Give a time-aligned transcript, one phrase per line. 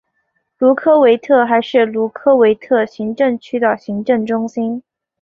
[0.57, 4.81] 卢科维特还是卢科维特行政区的行政中心。